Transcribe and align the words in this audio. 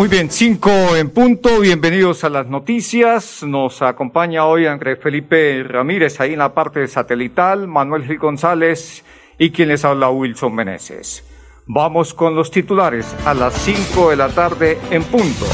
Muy 0.00 0.08
bien, 0.08 0.30
cinco 0.30 0.70
en 0.96 1.10
punto. 1.10 1.60
Bienvenidos 1.60 2.24
a 2.24 2.30
las 2.30 2.46
noticias. 2.46 3.42
Nos 3.42 3.82
acompaña 3.82 4.46
hoy 4.46 4.64
Andrés 4.64 4.98
Felipe 4.98 5.62
Ramírez 5.62 6.18
ahí 6.22 6.32
en 6.32 6.38
la 6.38 6.54
parte 6.54 6.88
satelital, 6.88 7.68
Manuel 7.68 8.06
Gil 8.06 8.18
González 8.18 9.04
y 9.36 9.50
quien 9.50 9.68
les 9.68 9.84
habla 9.84 10.08
Wilson 10.08 10.54
Meneses. 10.54 11.22
Vamos 11.66 12.14
con 12.14 12.34
los 12.34 12.50
titulares 12.50 13.14
a 13.26 13.34
las 13.34 13.52
cinco 13.52 14.08
de 14.08 14.16
la 14.16 14.30
tarde 14.30 14.78
en 14.90 15.04
punto. 15.04 15.44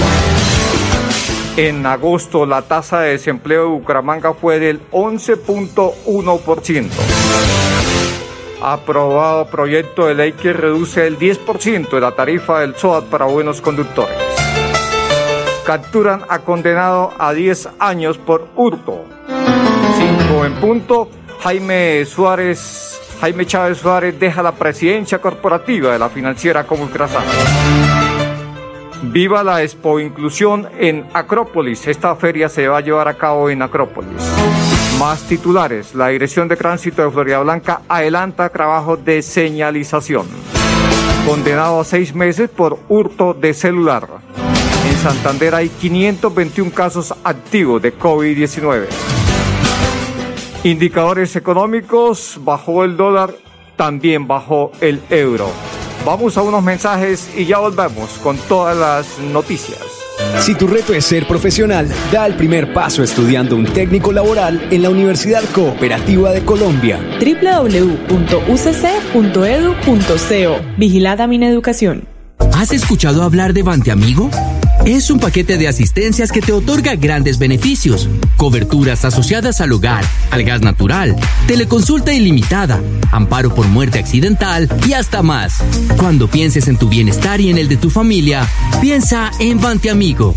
En 1.56 1.84
agosto 1.84 2.46
la 2.46 2.62
tasa 2.62 3.01
de 3.01 3.10
desempleo 3.10 3.62
de 3.62 3.70
Bucaramanga 3.70 4.32
fue 4.32 4.60
del 4.60 4.80
11.1%. 4.92 6.90
Aprobado 8.62 9.48
proyecto 9.48 10.06
de 10.06 10.15
ley 10.15 10.34
que 10.34 10.52
reduce 10.52 11.04
el 11.04 11.18
10% 11.18 11.90
de 11.90 12.01
la 12.01 12.12
tarifa 12.12 12.60
del 12.60 12.76
SOAT 12.76 13.06
para 13.06 13.24
buenos 13.24 13.60
conductores 13.60 14.35
capturan 15.66 16.23
a 16.29 16.38
condenado 16.38 17.13
a 17.18 17.32
10 17.32 17.71
años 17.80 18.18
por 18.18 18.49
hurto. 18.54 19.04
5 20.29 20.45
en 20.46 20.54
punto. 20.54 21.10
Jaime 21.43 22.04
Suárez, 22.07 23.01
Jaime 23.21 23.46
Chávez 23.46 23.79
Suárez 23.79 24.18
deja 24.18 24.43
la 24.43 24.52
presidencia 24.52 25.21
corporativa 25.21 25.93
de 25.93 25.99
la 25.99 26.09
financiera 26.09 26.65
como 26.65 26.85
Ultrasan. 26.85 27.24
Viva 29.02 29.43
la 29.43 29.63
Expo 29.63 29.99
Inclusión 29.99 30.68
en 30.79 31.05
Acrópolis. 31.13 31.87
Esta 31.88 32.15
feria 32.15 32.49
se 32.49 32.68
va 32.68 32.79
a 32.79 32.80
llevar 32.80 33.09
a 33.09 33.15
cabo 33.15 33.51
en 33.51 33.60
Acrópolis. 33.60 34.23
Más 35.01 35.23
titulares. 35.24 35.95
La 35.95 36.09
Dirección 36.09 36.46
de 36.46 36.57
Tránsito 36.57 37.02
de 37.02 37.10
Florida 37.10 37.40
Blanca 37.40 37.83
adelanta 37.88 38.49
trabajo 38.51 38.96
de 38.96 39.21
señalización. 39.21 40.27
Condenado 41.27 41.80
a 41.80 41.85
seis 41.85 42.15
meses 42.15 42.49
por 42.49 42.79
hurto 42.88 43.35
de 43.35 43.52
celular. 43.52 44.07
En 45.07 45.12
Santander 45.12 45.54
hay 45.54 45.68
521 45.68 46.73
casos 46.73 47.15
activos 47.23 47.80
de 47.80 47.96
COVID-19. 47.96 48.87
Indicadores 50.65 51.37
económicos, 51.37 52.40
bajó 52.40 52.82
el 52.82 52.96
dólar, 52.96 53.32
también 53.77 54.27
bajó 54.27 54.73
el 54.80 55.01
euro. 55.10 55.49
Vamos 56.04 56.37
a 56.37 56.43
unos 56.43 56.60
mensajes 56.65 57.30
y 57.37 57.46
ya 57.46 57.60
volvemos 57.60 58.18
con 58.21 58.37
todas 58.49 58.77
las 58.77 59.21
noticias. 59.32 59.79
Si 60.40 60.57
tu 60.57 60.66
reto 60.66 60.93
es 60.93 61.04
ser 61.04 61.29
profesional, 61.29 61.88
da 62.10 62.27
el 62.27 62.34
primer 62.34 62.73
paso 62.73 63.04
estudiando 63.04 63.54
un 63.54 63.66
técnico 63.66 64.10
laboral 64.10 64.66
en 64.72 64.82
la 64.82 64.91
Universidad 64.91 65.44
Cooperativa 65.54 66.32
de 66.32 66.44
Colombia. 66.44 66.99
www.ucc.edu.co 67.21 68.16
Vigilada 70.77 71.28
Mineducación. 71.28 72.09
¿Has 72.56 72.72
escuchado 72.72 73.22
hablar 73.22 73.53
de 73.53 73.62
Bante 73.62 73.93
Amigo? 73.93 74.31
Es 74.87 75.10
un 75.10 75.19
paquete 75.19 75.59
de 75.59 75.66
asistencias 75.66 76.31
que 76.31 76.41
te 76.41 76.53
otorga 76.53 76.94
grandes 76.94 77.41
beneficios. 77.41 78.09
Coberturas 78.37 79.04
asociadas 79.04 79.60
al 79.60 79.72
hogar, 79.72 80.04
al 80.31 80.44
gas 80.44 80.62
natural, 80.62 81.16
teleconsulta 81.49 82.15
ilimitada, 82.15 82.81
amparo 83.11 83.53
por 83.53 83.66
muerte 83.66 83.99
accidental 83.99 84.69
y 84.87 84.93
hasta 84.93 85.22
más. 85.22 85.61
Cuando 85.97 86.28
pienses 86.28 86.69
en 86.69 86.77
tu 86.77 86.88
bienestar 86.88 87.41
y 87.41 87.50
en 87.50 87.59
el 87.59 87.66
de 87.69 87.78
tu 87.78 87.91
familia, 87.91 88.47
piensa 88.81 89.33
en 89.41 89.61
Bante 89.61 89.91
Amigo. 89.91 90.37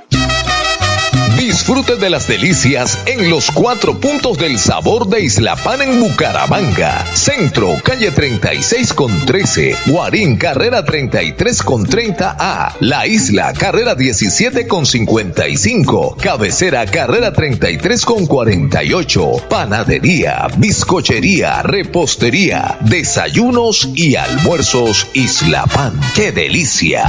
Disfrute 1.61 1.95
de 1.95 2.09
las 2.09 2.27
delicias 2.27 2.97
en 3.05 3.29
los 3.29 3.51
cuatro 3.51 3.99
puntos 3.99 4.39
del 4.39 4.57
sabor 4.57 5.07
de 5.07 5.21
Isla 5.21 5.55
Pan 5.55 5.79
en 5.83 5.99
Bucaramanga. 5.99 7.05
Centro, 7.13 7.75
calle 7.83 8.09
36 8.09 8.91
con 8.93 9.27
13. 9.27 9.75
Guarín, 9.85 10.37
carrera 10.37 10.83
33 10.83 11.61
con 11.61 11.85
30A. 11.85 12.77
La 12.79 13.05
Isla, 13.05 13.53
carrera 13.53 13.93
17 13.93 14.65
con 14.65 14.87
55. 14.87 16.17
Cabecera, 16.19 16.87
carrera 16.87 17.31
33 17.31 18.05
con 18.05 18.25
48. 18.25 19.47
Panadería, 19.47 20.47
bizcochería, 20.57 21.61
repostería, 21.61 22.79
desayunos 22.81 23.87
y 23.93 24.15
almuerzos 24.15 25.05
Isla 25.13 25.67
Pan. 25.67 25.93
¡Qué 26.15 26.31
delicia! 26.31 27.05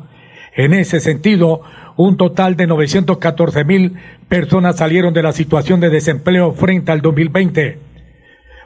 En 0.57 0.75
ese 0.75 1.01
sentido, 1.01 1.63
un 2.03 2.17
total 2.17 2.57
de 2.57 2.67
914 2.67 3.65
mil 3.65 3.93
personas 4.29 4.77
salieron 4.77 5.13
de 5.13 5.23
la 5.23 5.33
situación 5.33 5.81
de 5.81 5.91
desempleo 5.91 6.53
frente 6.53 6.93
al 6.93 7.03
2020. 7.03 7.79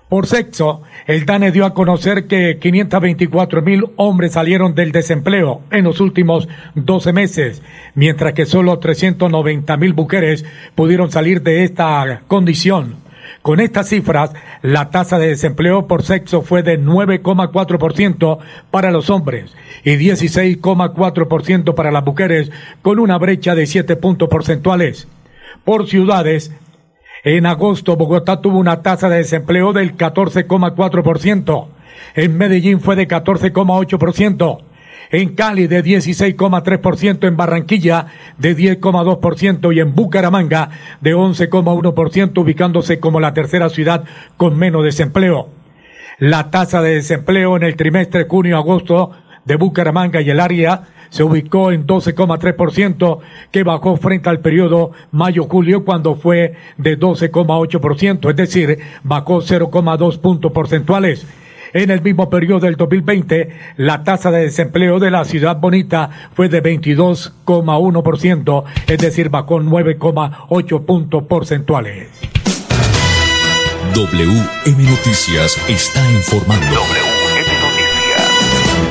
Por 0.08 0.26
sexo, 0.26 0.82
el 1.06 1.26
DANE 1.26 1.50
dio 1.50 1.64
a 1.64 1.74
conocer 1.74 2.26
que 2.26 2.58
524 2.60 3.62
mil 3.62 3.86
hombres 3.96 4.32
salieron 4.32 4.74
del 4.74 4.92
desempleo 4.92 5.62
en 5.72 5.84
los 5.84 6.00
últimos 6.00 6.48
12 6.76 7.12
meses, 7.12 7.62
mientras 7.94 8.34
que 8.34 8.46
solo 8.46 8.78
390 8.78 9.76
mil 9.78 9.94
mujeres 9.94 10.44
pudieron 10.76 11.10
salir 11.10 11.42
de 11.42 11.64
esta 11.64 12.22
condición. 12.28 13.03
Con 13.44 13.60
estas 13.60 13.90
cifras, 13.90 14.32
la 14.62 14.88
tasa 14.88 15.18
de 15.18 15.26
desempleo 15.26 15.86
por 15.86 16.02
sexo 16.02 16.40
fue 16.40 16.62
de 16.62 16.80
9,4% 16.80 18.38
para 18.70 18.90
los 18.90 19.10
hombres 19.10 19.54
y 19.84 19.96
16,4% 19.96 21.74
para 21.74 21.92
las 21.92 22.06
mujeres, 22.06 22.50
con 22.80 22.98
una 22.98 23.18
brecha 23.18 23.54
de 23.54 23.66
7 23.66 23.96
puntos 23.96 24.30
porcentuales. 24.30 25.08
Por 25.62 25.86
ciudades, 25.86 26.52
en 27.22 27.44
agosto, 27.44 27.96
Bogotá 27.96 28.40
tuvo 28.40 28.58
una 28.58 28.80
tasa 28.80 29.10
de 29.10 29.18
desempleo 29.18 29.74
del 29.74 29.94
14,4%. 29.94 31.66
En 32.14 32.38
Medellín 32.38 32.80
fue 32.80 32.96
de 32.96 33.06
14,8%. 33.06 34.62
En 35.14 35.36
Cali 35.36 35.68
de 35.68 35.84
16,3%, 35.84 37.28
en 37.28 37.36
Barranquilla 37.36 38.06
de 38.36 38.56
10,2% 38.56 39.72
y 39.72 39.78
en 39.78 39.94
Bucaramanga 39.94 40.70
de 41.00 41.14
11,1%, 41.14 42.36
ubicándose 42.36 42.98
como 42.98 43.20
la 43.20 43.32
tercera 43.32 43.68
ciudad 43.68 44.02
con 44.36 44.58
menos 44.58 44.82
desempleo. 44.82 45.50
La 46.18 46.50
tasa 46.50 46.82
de 46.82 46.96
desempleo 46.96 47.56
en 47.56 47.62
el 47.62 47.76
trimestre 47.76 48.26
junio-agosto 48.28 49.12
de 49.44 49.54
Bucaramanga 49.54 50.20
y 50.20 50.30
el 50.30 50.40
área 50.40 50.82
se 51.10 51.22
ubicó 51.22 51.70
en 51.70 51.86
12,3%, 51.86 53.20
que 53.52 53.62
bajó 53.62 53.96
frente 53.96 54.30
al 54.30 54.40
periodo 54.40 54.90
mayo-julio 55.12 55.84
cuando 55.84 56.16
fue 56.16 56.54
de 56.76 56.98
12,8%, 56.98 58.30
es 58.30 58.36
decir, 58.36 58.80
bajó 59.04 59.40
0,2 59.42 60.18
puntos 60.18 60.50
porcentuales. 60.50 61.24
En 61.74 61.90
el 61.90 62.00
mismo 62.02 62.30
periodo 62.30 62.60
del 62.60 62.76
2020, 62.76 63.48
la 63.78 64.04
tasa 64.04 64.30
de 64.30 64.42
desempleo 64.42 65.00
de 65.00 65.10
la 65.10 65.24
ciudad 65.24 65.56
bonita 65.56 66.08
fue 66.32 66.48
de 66.48 66.62
22,1%, 66.62 68.64
es 68.86 68.98
decir, 68.98 69.28
bajó 69.28 69.60
9,8 69.60 70.84
puntos 70.84 71.24
porcentuales. 71.24 72.10
WM 73.92 74.88
Noticias 74.88 75.60
está 75.68 76.12
informando. 76.12 76.80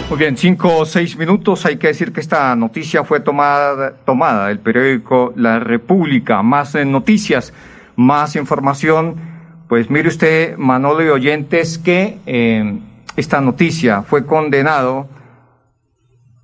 Muy 0.10 0.20
bien, 0.20 0.36
cinco 0.36 0.80
o 0.80 0.86
seis 0.86 1.16
minutos. 1.16 1.66
Hay 1.66 1.78
que 1.78 1.88
decir 1.88 2.12
que 2.12 2.20
esta 2.20 2.54
noticia 2.58 3.06
fue 3.06 3.22
tomada, 3.22 3.94
tomada 4.06 4.50
del 4.50 4.60
periódico 4.60 5.32
La 5.38 5.60
República. 5.60 6.44
Más 6.44 6.76
eh, 6.76 6.84
noticias, 6.84 7.54
más 7.96 8.36
información. 8.36 9.33
Pues 9.74 9.90
mire 9.90 10.08
usted, 10.08 10.56
Manolo 10.56 11.04
y 11.04 11.10
oyentes, 11.10 11.80
que 11.80 12.20
eh, 12.28 12.80
esta 13.18 13.42
noticia 13.42 14.04
fue 14.04 14.24
condenado 14.24 15.08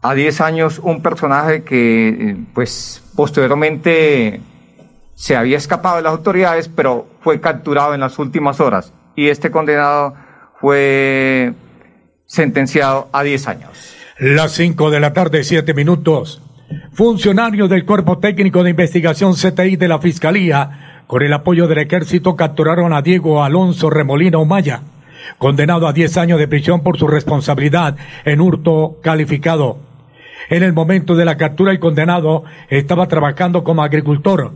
a 0.02 0.16
10 0.16 0.42
años 0.42 0.80
un 0.82 1.04
personaje 1.04 1.62
que, 1.62 2.10
eh, 2.10 2.38
pues, 2.56 3.04
posteriormente 3.16 4.42
se 5.14 5.36
había 5.36 5.58
escapado 5.58 5.98
de 5.98 6.02
las 6.02 6.14
autoridades, 6.14 6.70
pero 6.70 7.06
fue 7.22 7.40
capturado 7.40 7.94
en 7.94 8.00
las 8.00 8.18
últimas 8.18 8.60
horas. 8.60 8.94
Y 9.16 9.28
este 9.28 9.52
condenado 9.52 10.16
fue 10.60 11.54
sentenciado 12.26 13.10
a 13.14 13.22
10 13.22 13.48
años. 13.48 13.96
Las 14.18 14.54
5 14.54 14.90
de 14.90 15.00
la 15.02 15.14
tarde, 15.14 15.44
7 15.44 15.76
minutos. 15.76 16.42
Funcionarios 16.94 17.70
del 17.70 17.86
Cuerpo 17.86 18.18
Técnico 18.18 18.64
de 18.64 18.72
Investigación 18.72 19.36
CTI 19.36 19.76
de 19.76 19.88
la 19.88 20.00
Fiscalía, 20.00 20.89
con 21.10 21.24
el 21.24 21.34
apoyo 21.34 21.68
del 21.68 21.80
Ejército, 21.80 22.36
capturaron 22.36 22.94
a 22.94 23.02
Diego 23.02 23.44
Alonso 23.44 23.90
Remolina 23.90 24.38
Umaya, 24.38 24.82
condenado 25.40 25.88
a 25.88 25.92
10 25.92 26.18
años 26.18 26.38
de 26.38 26.48
prisión 26.48 26.84
por 26.84 27.00
su 27.00 27.08
responsabilidad 27.08 27.98
en 28.26 28.40
hurto 28.40 28.98
calificado. 29.02 29.80
En 30.52 30.62
el 30.62 30.72
momento 30.72 31.16
de 31.16 31.26
la 31.26 31.36
captura, 31.36 31.72
el 31.72 31.80
condenado 31.80 32.44
estaba 32.70 33.08
trabajando 33.08 33.64
como 33.64 33.82
agricultor 33.82 34.52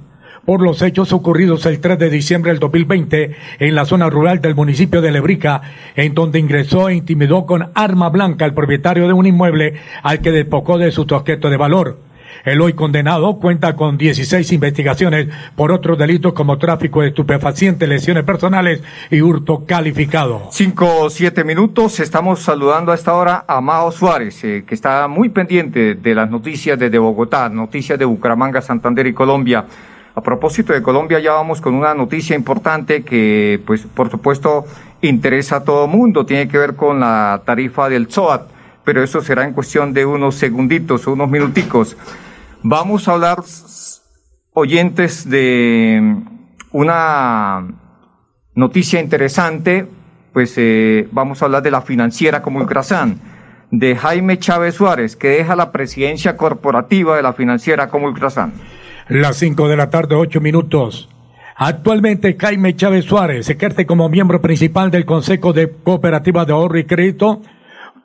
por 0.45 0.61
los 0.61 0.83
hechos 0.83 1.11
ocurridos 1.11 1.65
el 1.65 1.79
3 1.79 1.97
de 1.97 2.11
diciembre 2.11 2.51
del 2.51 2.59
2020 2.59 3.35
en 3.57 3.73
la 3.73 3.85
zona 3.85 4.11
rural 4.11 4.39
del 4.39 4.53
municipio 4.53 5.01
de 5.01 5.11
Lebrica, 5.11 5.59
en 5.95 6.13
donde 6.13 6.38
ingresó 6.38 6.88
e 6.88 6.94
intimidó 6.94 7.47
con 7.47 7.71
arma 7.73 8.09
blanca 8.09 8.45
al 8.45 8.53
propietario 8.53 9.07
de 9.07 9.13
un 9.13 9.25
inmueble 9.25 9.73
al 10.03 10.21
que 10.21 10.29
despojó 10.29 10.77
de 10.77 10.91
su 10.91 11.01
objeto 11.01 11.49
de 11.49 11.57
valor. 11.57 12.12
El 12.45 12.62
hoy 12.62 12.74
condenado 12.74 13.39
cuenta 13.39 13.75
con 13.75 13.97
16 13.97 14.51
investigaciones 14.51 15.27
por 15.56 15.71
otros 15.71 15.97
delitos 15.97 16.33
como 16.33 16.57
tráfico 16.57 17.01
de 17.01 17.09
estupefacientes, 17.09 17.88
lesiones 17.88 18.24
personales 18.24 18.81
y 19.09 19.21
hurto 19.21 19.65
calificado. 19.65 20.50
Cinco 20.51 21.09
siete 21.09 21.44
minutos. 21.44 22.00
Estamos 22.00 22.41
saludando 22.41 22.91
a 22.91 22.95
esta 22.95 23.13
hora 23.13 23.45
a 23.47 23.61
Mao 23.61 23.92
Suárez, 23.92 24.44
eh, 24.44 24.63
que 24.68 24.75
está 24.75 25.07
muy 25.07 25.30
pendiente 25.30 25.95
de 25.95 26.16
las 26.16 26.30
noticias 26.30 26.78
desde 26.78 26.97
Bogotá, 26.97 27.49
noticias 27.49 27.97
de 27.97 28.06
Bucaramanga, 28.06 28.61
Santander 28.61 29.07
y 29.07 29.13
Colombia. 29.13 29.66
A 30.16 30.21
propósito 30.21 30.73
de 30.73 30.83
Colombia, 30.83 31.19
ya 31.19 31.33
vamos 31.33 31.59
con 31.59 31.73
una 31.73 31.95
noticia 31.95 32.35
importante 32.35 33.04
que, 33.04 33.59
pues, 33.66 33.81
por 33.81 34.11
supuesto, 34.11 34.66
interesa 35.02 35.57
a 35.57 35.63
todo 35.63 35.87
mundo. 35.87 36.25
Tiene 36.25 36.47
que 36.47 36.57
ver 36.57 36.75
con 36.75 36.99
la 36.99 37.42
tarifa 37.45 37.90
del 37.90 38.11
SOAT, 38.11 38.53
pero 38.83 39.04
eso 39.04 39.21
será 39.21 39.45
en 39.45 39.54
cuestión 39.54 39.94
de 39.94 40.06
unos 40.06 40.35
segunditos 40.35 41.07
unos 41.07 41.30
minuticos. 41.30 41.97
Vamos 42.61 43.07
a 43.07 43.13
hablar, 43.13 43.44
oyentes, 44.54 45.30
de 45.30 46.16
una 46.71 47.68
noticia 48.56 48.99
interesante. 48.99 49.87
Pues 50.33 50.54
eh, 50.57 51.07
vamos 51.11 51.42
a 51.42 51.45
hablar 51.45 51.61
de 51.61 51.71
la 51.71 51.81
financiera 51.81 52.42
como 52.42 52.59
el 52.59 52.66
Grasán, 52.66 53.19
de 53.69 53.95
Jaime 53.95 54.40
Chávez 54.40 54.75
Suárez, 54.75 55.16
que 55.16 55.30
deja 55.30 55.56
la 55.56 55.71
presidencia 55.71 56.37
corporativa 56.37 57.16
de 57.16 57.21
la 57.21 57.33
financiera 57.33 57.90
como 57.90 58.09
el. 58.09 58.16
Las 59.09 59.37
5 59.37 59.68
de 59.68 59.78
la 59.78 59.90
tarde, 59.90 60.16
8 60.16 60.42
minutos. 60.42 61.09
Actualmente 61.56 62.35
Jaime 62.40 62.75
Chávez 62.75 63.06
Suárez 63.06 63.49
ejerce 63.49 63.85
como 63.85 64.09
miembro 64.09 64.42
principal 64.42 64.90
del 64.90 65.06
Consejo 65.06 65.54
de 65.54 65.71
Cooperativa 65.71 66.45
de 66.45 66.54
Ahorro 66.54 66.80
y 66.80 66.85
Crédito, 66.85 67.42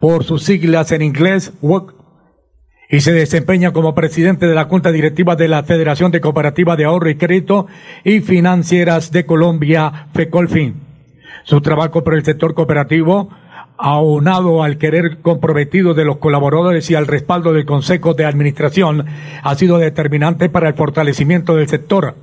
por 0.01 0.25
sus 0.25 0.43
siglas 0.43 0.93
en 0.93 1.03
inglés, 1.03 1.53
WOC, 1.61 1.95
y 2.91 3.01
se 3.01 3.13
desempeña 3.13 3.73
como 3.73 3.95
presidente 3.95 4.47
de 4.47 4.55
la 4.55 4.65
Junta 4.65 4.91
Directiva 4.93 5.37
de 5.37 5.49
la 5.49 5.63
Federación 5.63 6.11
de 6.11 6.21
Cooperativa 6.21 6.77
de 6.77 6.85
Ahorro 6.85 7.11
y 7.11 7.17
Crédito 7.17 7.67
y 8.05 8.21
Financieras 8.21 9.13
de 9.13 9.27
Colombia, 9.27 10.09
FECOLFIN. 10.15 10.75
Su 11.45 11.61
trabajo 11.61 12.03
por 12.03 12.15
el 12.15 12.25
sector 12.25 12.55
cooperativo 12.55 13.29
aunado 13.79 14.65
al 14.65 14.77
querer 14.77 15.19
comprometido 15.19 15.95
de 15.95 16.05
los 16.05 16.19
colaboradores 16.19 16.91
y 16.91 16.97
al 16.97 17.07
respaldo 17.07 17.53
del 17.53 17.65
Consejo 17.65 18.15
de 18.15 18.25
Administración, 18.25 19.07
ha 19.43 19.55
sido 19.55 19.79
determinante 19.79 20.49
para 20.49 20.69
el 20.69 20.75
fortalecimiento 20.75 21.55
del 21.55 21.69
sector, 21.69 22.17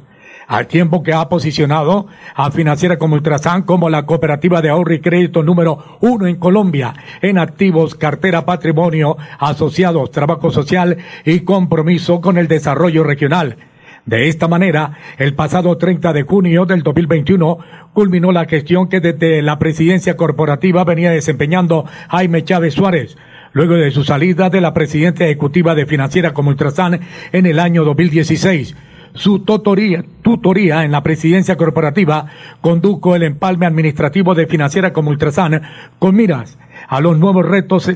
al 0.47 0.67
tiempo 0.67 1.03
que 1.03 1.13
ha 1.13 1.27
posicionado 1.29 2.07
a 2.35 2.51
Financiera 2.51 2.97
como 2.97 3.15
Ultrasan 3.15 3.63
como 3.63 3.89
la 3.89 4.05
cooperativa 4.05 4.61
de 4.61 4.69
ahorro 4.69 4.93
y 4.93 5.01
crédito 5.01 5.43
número 5.43 5.97
uno 6.01 6.27
en 6.27 6.35
Colombia, 6.35 6.93
en 7.21 7.37
activos, 7.37 7.95
cartera, 7.95 8.45
patrimonio, 8.45 9.17
asociados, 9.39 10.11
trabajo 10.11 10.51
social 10.51 10.97
y 11.25 11.41
compromiso 11.41 12.21
con 12.21 12.37
el 12.37 12.47
desarrollo 12.47 13.03
regional 13.03 13.57
De 14.05 14.27
esta 14.27 14.47
manera, 14.47 14.91
el 15.17 15.33
pasado 15.33 15.77
30 15.77 16.13
de 16.13 16.23
junio 16.23 16.65
del 16.65 16.83
2021 16.83 17.57
culminó 17.93 18.31
la 18.31 18.45
gestión 18.45 18.87
que 18.87 18.99
desde 18.99 19.41
la 19.41 19.57
presidencia 19.57 20.15
corporativa 20.15 20.83
venía 20.83 21.09
desempeñando 21.11 21.85
Jaime 22.09 22.43
Chávez 22.43 22.75
Suárez, 22.75 23.17
luego 23.53 23.73
de 23.73 23.89
su 23.89 24.03
salida 24.03 24.49
de 24.51 24.61
la 24.61 24.73
presidencia 24.73 25.25
ejecutiva 25.25 25.73
de 25.73 25.87
Financiera 25.87 26.33
como 26.33 26.49
Ultrasan 26.49 26.99
en 27.31 27.45
el 27.47 27.59
año 27.59 27.83
2016. 27.83 28.75
Su 29.15 29.39
tutoría, 29.39 30.83
en 30.83 30.91
la 30.91 31.01
presidencia 31.01 31.55
corporativa 31.55 32.27
condujo 32.61 33.15
el 33.15 33.23
empalme 33.23 33.65
administrativo 33.65 34.35
de 34.35 34.45
Financiera 34.45 34.93
como 34.93 35.09
Ultrasan 35.09 35.61
con 35.99 36.15
miras 36.15 36.57
a 36.87 36.99
los 36.99 37.17
nuevos 37.17 37.45
retos 37.45 37.89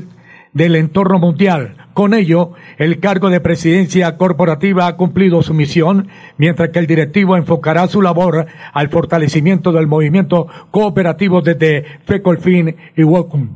del 0.52 0.76
entorno 0.76 1.18
mundial, 1.18 1.76
con 1.92 2.14
ello, 2.14 2.52
el 2.78 3.00
cargo 3.00 3.28
de 3.28 3.40
presidencia 3.40 4.16
corporativa 4.16 4.86
ha 4.86 4.96
cumplido 4.96 5.42
su 5.42 5.52
misión, 5.52 6.08
mientras 6.38 6.70
que 6.70 6.78
el 6.78 6.86
directivo 6.86 7.36
enfocará 7.36 7.86
su 7.88 8.00
labor 8.00 8.46
al 8.72 8.88
fortalecimiento 8.88 9.72
del 9.72 9.86
movimiento 9.86 10.46
cooperativo 10.70 11.42
desde 11.42 11.84
FECOLFIN 12.06 12.76
y 12.96 13.02
WOCUM. 13.02 13.50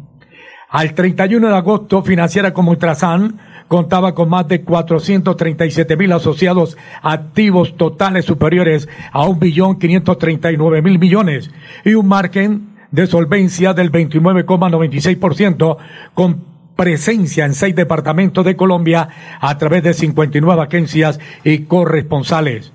Al 0.68 0.92
31 0.92 1.49
de 1.49 1.56
agosto, 1.56 2.02
Financiera 2.02 2.52
como 2.52 2.73
Ultrasan 2.73 3.38
contaba 3.68 4.14
con 4.14 4.28
más 4.28 4.47
de 4.49 4.62
437 4.62 5.97
mil 5.97 6.12
asociados 6.12 6.76
activos 7.02 7.76
totales 7.76 8.25
superiores 8.25 8.88
a 9.12 9.25
un 9.25 9.38
billón 9.38 9.78
539 9.78 10.83
mil 10.83 10.99
millones 10.99 11.50
y 11.85 11.94
un 11.94 12.09
margen 12.09 12.75
de 12.90 13.06
solvencia 13.06 13.75
del 13.75 13.90
29,96% 13.90 15.76
con 16.14 16.44
presencia 16.76 17.44
en 17.44 17.54
seis 17.54 17.75
departamentos 17.75 18.44
de 18.44 18.56
Colombia 18.56 19.09
a 19.40 19.59
través 19.59 19.83
de 19.83 19.94
59 19.94 20.62
agencias 20.62 21.18
y 21.44 21.61
corresponsales. 21.61 22.73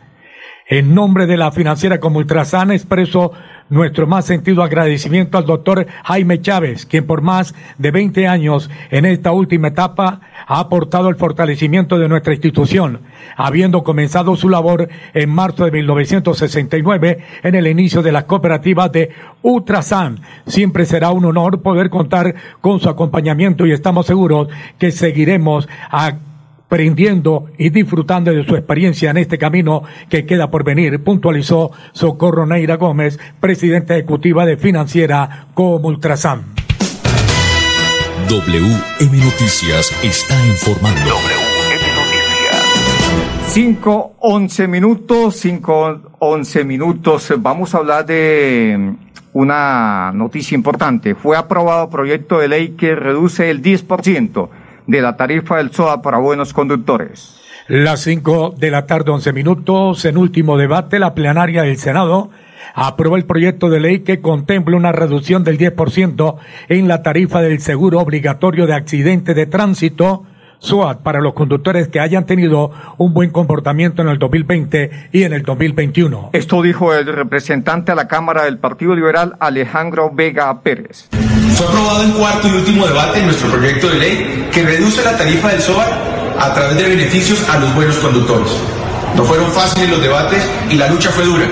En 0.67 0.93
nombre 0.93 1.25
de 1.25 1.37
la 1.37 1.51
financiera 1.51 1.99
como 1.99 2.19
Ultrasan 2.19 2.71
expreso 2.71 3.33
nuestro 3.69 4.07
más 4.07 4.25
sentido 4.25 4.63
agradecimiento 4.63 5.37
al 5.37 5.45
doctor 5.45 5.87
Jaime 6.03 6.41
Chávez, 6.41 6.85
quien 6.85 7.05
por 7.05 7.21
más 7.21 7.53
de 7.77 7.91
20 7.91 8.27
años 8.27 8.69
en 8.89 9.05
esta 9.05 9.31
última 9.31 9.69
etapa 9.69 10.21
ha 10.47 10.59
aportado 10.59 11.09
el 11.09 11.15
fortalecimiento 11.15 11.97
de 11.99 12.09
nuestra 12.09 12.33
institución, 12.33 13.01
habiendo 13.35 13.83
comenzado 13.83 14.35
su 14.35 14.49
labor 14.49 14.89
en 15.13 15.29
marzo 15.29 15.65
de 15.65 15.71
1969 15.71 17.19
en 17.43 17.55
el 17.55 17.67
inicio 17.67 18.01
de 18.01 18.11
las 18.11 18.23
cooperativas 18.25 18.91
de 18.91 19.11
Ultrasan. 19.41 20.19
Siempre 20.47 20.85
será 20.85 21.11
un 21.11 21.25
honor 21.25 21.61
poder 21.61 21.89
contar 21.89 22.35
con 22.61 22.79
su 22.79 22.89
acompañamiento 22.89 23.65
y 23.65 23.71
estamos 23.71 24.05
seguros 24.05 24.49
que 24.77 24.91
seguiremos 24.91 25.67
a 25.91 26.13
aprendiendo 26.69 27.47
y 27.57 27.71
disfrutando 27.71 28.31
de 28.31 28.45
su 28.45 28.55
experiencia 28.55 29.09
en 29.09 29.17
este 29.17 29.39
camino 29.39 29.81
que 30.07 30.27
queda 30.27 30.51
por 30.51 30.63
venir, 30.63 31.03
puntualizó 31.03 31.71
Socorro 31.93 32.45
Neira 32.45 32.77
Gómez, 32.77 33.17
presidenta 33.39 33.95
ejecutiva 33.95 34.45
de 34.45 34.55
Financiera 34.55 35.47
como 35.55 35.87
Ultrasan. 35.87 36.43
WM 38.29 39.17
Noticias 39.17 39.91
está 40.03 40.45
informando. 40.45 41.01
WM 41.01 41.95
Noticias. 41.95 43.47
5, 43.47 44.15
11 44.19 44.67
minutos, 44.67 45.37
5, 45.37 46.01
11 46.19 46.63
minutos. 46.65 47.33
Vamos 47.39 47.73
a 47.73 47.79
hablar 47.79 48.05
de 48.05 48.93
una 49.33 50.11
noticia 50.13 50.53
importante. 50.53 51.15
Fue 51.15 51.35
aprobado 51.35 51.89
proyecto 51.89 52.37
de 52.37 52.47
ley 52.47 52.69
que 52.77 52.93
reduce 52.93 53.49
el 53.49 53.63
10% 53.63 54.49
de 54.89 55.01
la 55.03 55.15
tarifa 55.15 55.57
del 55.57 55.71
SOA 55.71 56.01
para 56.01 56.17
buenos 56.17 56.51
conductores. 56.51 57.39
Las 57.67 58.01
cinco 58.01 58.55
de 58.57 58.71
la 58.71 58.87
tarde, 58.87 59.11
once 59.11 59.31
minutos, 59.31 60.03
en 60.05 60.17
último 60.17 60.57
debate, 60.57 60.97
la 60.97 61.13
plenaria 61.13 61.61
del 61.61 61.77
Senado 61.77 62.31
aprobó 62.73 63.15
el 63.15 63.25
proyecto 63.25 63.69
de 63.69 63.79
ley 63.79 63.99
que 63.99 64.19
contempla 64.19 64.75
una 64.75 64.91
reducción 64.91 65.43
del 65.43 65.59
10% 65.59 66.37
en 66.69 66.87
la 66.87 67.03
tarifa 67.03 67.41
del 67.41 67.59
seguro 67.59 67.99
obligatorio 67.99 68.65
de 68.65 68.73
accidente 68.73 69.35
de 69.35 69.45
tránsito 69.45 70.25
SOAT 70.59 71.01
para 71.01 71.21
los 71.21 71.33
conductores 71.33 71.87
que 71.87 71.99
hayan 71.99 72.25
tenido 72.25 72.71
un 72.97 73.13
buen 73.13 73.31
comportamiento 73.31 74.01
en 74.01 74.09
el 74.09 74.19
2020 74.19 75.09
y 75.11 75.23
en 75.23 75.33
el 75.33 75.43
2021. 75.43 76.29
Esto 76.33 76.61
dijo 76.61 76.93
el 76.93 77.07
representante 77.07 77.91
a 77.91 77.95
la 77.95 78.07
Cámara 78.07 78.43
del 78.43 78.57
Partido 78.57 78.95
Liberal, 78.95 79.35
Alejandro 79.39 80.11
Vega 80.13 80.61
Pérez. 80.61 81.07
Fue 81.55 81.65
aprobado 81.67 82.03
el 82.03 82.13
cuarto 82.13 82.47
y 82.47 82.51
último 82.51 82.87
debate 82.87 83.19
en 83.19 83.25
nuestro 83.25 83.49
proyecto 83.49 83.89
de 83.89 83.97
ley 83.97 84.49
que 84.51 84.63
reduce 84.63 85.03
la 85.03 85.17
tarifa 85.17 85.49
del 85.49 85.61
SOAT 85.61 85.87
a 86.39 86.53
través 86.53 86.77
de 86.77 86.89
beneficios 86.89 87.47
a 87.49 87.59
los 87.59 87.73
buenos 87.75 87.97
conductores. 87.97 88.51
No 89.15 89.23
fueron 89.23 89.51
fáciles 89.51 89.89
los 89.89 90.01
debates 90.01 90.47
y 90.69 90.75
la 90.75 90.87
lucha 90.87 91.09
fue 91.09 91.25
dura. 91.25 91.47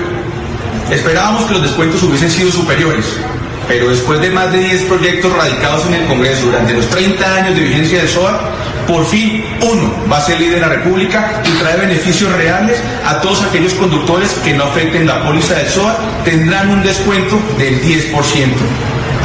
Esperábamos 0.90 1.44
que 1.44 1.54
los 1.54 1.62
descuentos 1.62 2.02
hubiesen 2.02 2.30
sido 2.30 2.50
superiores, 2.50 3.20
pero 3.66 3.90
después 3.90 4.20
de 4.20 4.30
más 4.30 4.50
de 4.52 4.60
10 4.60 4.84
proyectos 4.84 5.32
radicados 5.36 5.86
en 5.86 5.94
el 5.94 6.06
Congreso 6.06 6.46
durante 6.46 6.72
los 6.72 6.88
30 6.88 7.34
años 7.34 7.54
de 7.54 7.60
vigencia 7.60 7.98
del 7.98 8.08
SOAT, 8.08 8.40
por 8.88 9.04
fin 9.04 9.44
uno 9.60 9.92
va 10.10 10.16
a 10.16 10.20
ser 10.22 10.40
líder 10.40 10.54
de 10.54 10.60
la 10.60 10.68
República 10.68 11.42
y 11.44 11.58
trae 11.58 11.76
beneficios 11.76 12.32
reales 12.32 12.82
a 13.06 13.20
todos 13.20 13.42
aquellos 13.42 13.74
conductores 13.74 14.32
que 14.42 14.54
no 14.54 14.64
afecten 14.64 15.06
la 15.06 15.22
póliza 15.24 15.54
del 15.54 15.68
SOA, 15.68 15.96
tendrán 16.24 16.70
un 16.70 16.82
descuento 16.82 17.38
del 17.58 17.82
10%. 17.82 18.12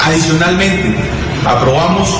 Adicionalmente, 0.05 0.95
aprobamos 1.45 2.13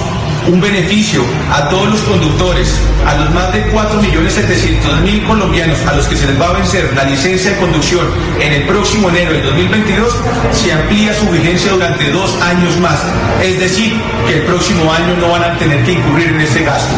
un 0.47 0.59
beneficio 0.59 1.23
a 1.51 1.69
todos 1.69 1.89
los 1.89 2.01
conductores, 2.01 2.79
a 3.05 3.15
los 3.15 3.33
más 3.33 3.51
de 3.53 3.71
4.700.000 3.71 5.27
colombianos 5.27 5.79
a 5.87 5.95
los 5.95 6.07
que 6.07 6.15
se 6.15 6.27
les 6.27 6.39
va 6.39 6.49
a 6.49 6.53
vencer 6.53 6.91
la 6.95 7.03
licencia 7.05 7.51
de 7.51 7.57
conducción 7.57 8.05
en 8.39 8.53
el 8.53 8.63
próximo 8.63 9.09
enero 9.09 9.33
del 9.33 9.43
2022, 9.43 10.15
se 10.51 10.73
amplía 10.73 11.13
su 11.13 11.27
vigencia 11.29 11.71
durante 11.71 12.11
dos 12.11 12.41
años 12.41 12.77
más. 12.79 12.99
Es 13.41 13.59
decir, 13.59 13.93
que 14.27 14.37
el 14.37 14.41
próximo 14.43 14.91
año 14.91 15.15
no 15.19 15.29
van 15.29 15.43
a 15.43 15.57
tener 15.57 15.83
que 15.83 15.93
incurrir 15.93 16.29
en 16.29 16.41
ese 16.41 16.63
gasto. 16.63 16.93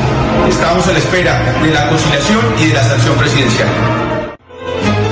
Estamos 0.50 0.88
a 0.88 0.94
la 0.94 1.00
espera 1.00 1.56
de 1.62 1.72
la 1.72 1.90
conciliación 1.90 2.40
y 2.60 2.68
de 2.68 2.74
la 2.74 2.84
sanción 2.84 3.16
presidencial. 3.16 4.15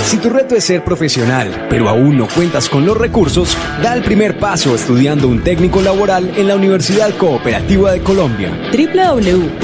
Si 0.03 0.17
tu 0.17 0.29
reto 0.29 0.55
es 0.55 0.63
ser 0.65 0.83
profesional, 0.83 1.67
pero 1.69 1.89
aún 1.89 2.17
no 2.17 2.27
cuentas 2.27 2.69
con 2.69 2.85
los 2.85 2.95
recursos, 2.97 3.57
da 3.81 3.93
el 3.93 4.03
primer 4.03 4.37
paso 4.37 4.75
estudiando 4.75 5.27
un 5.27 5.43
técnico 5.43 5.81
laboral 5.81 6.33
en 6.35 6.47
la 6.47 6.55
Universidad 6.55 7.15
Cooperativa 7.17 7.91
de 7.91 8.01
Colombia. 8.01 8.51
www.ucc.edu.co 8.71 9.63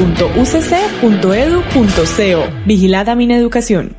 Vigilada 2.66 3.16
Mineducación. 3.16 3.96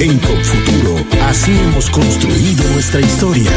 En 0.00 0.18
Confuturo, 0.18 0.96
así 1.28 1.52
hemos 1.52 1.88
construido 1.90 2.64
nuestra 2.72 3.00
historia. 3.00 3.50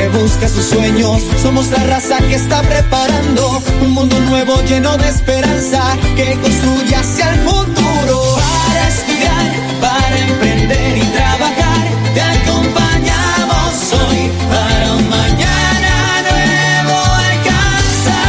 Que 0.00 0.08
busca 0.08 0.48
sus 0.48 0.64
sueños, 0.64 1.22
somos 1.42 1.70
la 1.70 1.84
raza 1.84 2.16
que 2.20 2.34
está 2.34 2.62
preparando 2.62 3.62
un 3.82 3.90
mundo 3.92 4.18
nuevo 4.20 4.62
lleno 4.62 4.96
de 4.96 5.06
esperanza 5.06 5.82
que 6.16 6.38
construye 6.40 6.96
hacia 6.96 7.34
el 7.34 7.40
futuro. 7.40 8.36
Para 8.36 8.88
estudiar, 8.88 9.52
para 9.78 10.18
emprender 10.18 10.96
y 10.96 11.02
trabajar, 11.02 11.86
te 12.14 12.20
acompañamos 12.22 13.92
hoy 13.92 14.30
para 14.48 14.92
un 14.94 15.06
mañana 15.10 15.92
nuevo 16.30 16.96
alcanzar. 17.28 18.20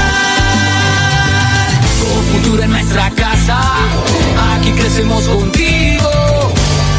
Con 2.02 2.22
futuro 2.34 2.64
en 2.64 2.72
nuestra 2.72 3.10
casa, 3.12 3.60
aquí 4.56 4.72
crecemos 4.74 5.24
contigo. 5.26 6.10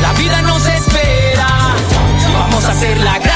La 0.00 0.12
vida 0.14 0.41
nos 0.41 0.67
espera, 0.67 1.76
vamos 2.33 2.64
a 2.64 2.73
tienes 2.73 3.05
la 3.05 3.32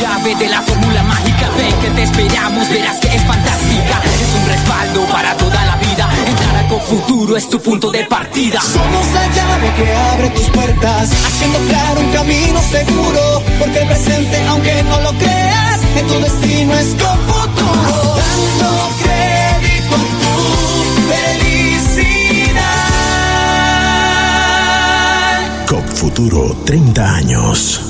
llave 0.00 0.34
de 0.34 0.48
la 0.48 0.62
fórmula 0.62 1.02
mágica, 1.02 1.50
ven 1.56 1.74
que 1.80 1.90
te 1.90 2.02
esperamos, 2.04 2.68
verás 2.70 2.98
que 3.00 3.14
es 3.14 3.22
fantástica. 3.24 4.00
Es 4.22 4.34
un 4.34 4.46
respaldo 4.48 5.04
para 5.12 5.36
toda 5.36 5.64
la 5.66 5.76
vida. 5.76 6.08
Entrar 6.26 6.56
a 6.56 6.70
Futuro 6.70 7.36
es 7.36 7.48
tu 7.48 7.60
punto 7.60 7.90
de 7.90 8.04
partida. 8.04 8.60
Somos 8.60 9.06
la 9.12 9.26
llave 9.28 9.74
que 9.76 9.94
abre 10.12 10.30
tus 10.30 10.48
puertas, 10.48 11.10
haciendo 11.26 11.58
claro 11.68 12.00
un 12.00 12.10
camino 12.12 12.60
seguro. 12.62 13.42
Porque 13.58 13.80
el 13.80 13.86
presente, 13.86 14.42
aunque 14.48 14.82
no 14.84 15.00
lo 15.02 15.12
creas, 15.18 15.80
en 15.96 16.06
tu 16.06 16.14
destino 16.20 16.74
es 16.74 16.94
con 16.94 17.18
futuro. 17.28 18.16
Dando 18.22 18.90
crédito 19.02 19.96
a 19.96 19.98
tu 20.22 20.34
felicidad. 21.12 22.46
COP 25.68 25.86
Futuro 25.88 26.56
30 26.64 27.14
años. 27.14 27.89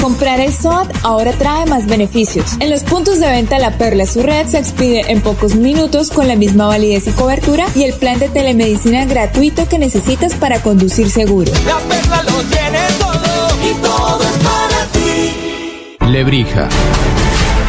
Comprar 0.00 0.40
el 0.40 0.52
SOAT 0.52 0.90
ahora 1.02 1.32
trae 1.32 1.66
más 1.66 1.86
beneficios. 1.86 2.56
En 2.58 2.70
los 2.70 2.82
puntos 2.82 3.20
de 3.20 3.28
venta 3.28 3.58
La 3.58 3.76
Perla 3.76 4.06
su 4.06 4.22
red 4.22 4.46
se 4.46 4.58
expide 4.58 5.04
en 5.08 5.20
pocos 5.20 5.56
minutos 5.56 6.10
con 6.10 6.26
la 6.26 6.36
misma 6.36 6.66
validez 6.66 7.06
y 7.06 7.10
cobertura 7.10 7.66
y 7.74 7.82
el 7.82 7.92
plan 7.92 8.18
de 8.18 8.30
telemedicina 8.30 9.04
gratuito 9.04 9.68
que 9.68 9.78
necesitas 9.78 10.34
para 10.34 10.62
conducir 10.62 11.10
seguro. 11.10 11.52
La 11.66 11.78
Perla 11.80 12.22
lo 12.22 12.42
tiene 12.44 12.78
todo 12.98 13.50
y 13.62 13.74
todo 13.82 14.22
es 14.22 14.38
para 14.38 14.86
ti. 14.92 16.10
Lebrija. 16.10 16.68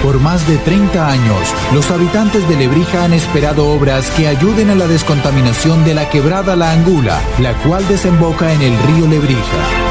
Por 0.01 0.19
más 0.19 0.47
de 0.47 0.57
30 0.57 1.11
años, 1.11 1.53
los 1.73 1.91
habitantes 1.91 2.47
de 2.47 2.55
Lebrija 2.55 3.03
han 3.03 3.13
esperado 3.13 3.71
obras 3.71 4.09
que 4.11 4.27
ayuden 4.27 4.69
a 4.69 4.75
la 4.75 4.87
descontaminación 4.87 5.83
de 5.83 5.93
la 5.93 6.09
quebrada 6.09 6.55
La 6.55 6.71
Angula, 6.71 7.21
la 7.39 7.53
cual 7.55 7.85
desemboca 7.87 8.51
en 8.53 8.61
el 8.61 8.77
río 8.83 9.05
Lebrija. 9.07 9.90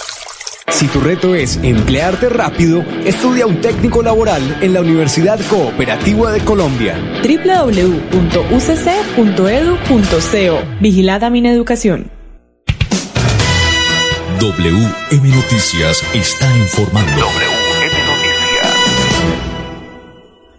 Si 0.67 0.87
tu 0.87 0.99
reto 0.99 1.35
es 1.35 1.59
emplearte 1.63 2.29
rápido, 2.29 2.83
estudia 3.05 3.45
un 3.45 3.61
técnico 3.61 4.01
laboral 4.01 4.57
en 4.61 4.73
la 4.73 4.81
Universidad 4.81 5.39
Cooperativa 5.49 6.31
de 6.31 6.39
Colombia. 6.41 6.97
www.ucc.edu.co 7.23 8.01
Vigilada 10.79 11.29
Mineducación. 11.29 12.11
WM 14.39 15.29
Noticias 15.35 16.03
está 16.13 16.57
informando. 16.57 17.25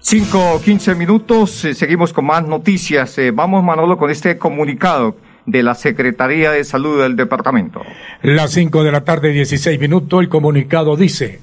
Cinco 0.01 0.55
o 0.55 0.61
quince 0.61 0.95
minutos, 0.95 1.65
eh, 1.65 1.75
seguimos 1.75 2.13
con 2.13 2.27
más 2.27 2.47
noticias. 2.47 3.17
Eh, 3.19 3.31
vamos, 3.31 3.65
Manolo, 3.65 3.97
con 3.97 4.11
este 4.11 4.37
comunicado 4.37 5.17
de 5.47 5.63
la 5.63 5.75
Secretaría 5.75 6.51
de 6.53 6.65
Salud 6.65 7.01
del 7.01 7.17
departamento. 7.17 7.83
Las 8.23 8.53
5 8.53 8.85
de 8.85 8.93
la 8.93 9.03
tarde, 9.03 9.33
16 9.33 9.79
minutos, 9.81 10.21
el 10.21 10.29
comunicado 10.29 10.97
dice, 10.97 11.41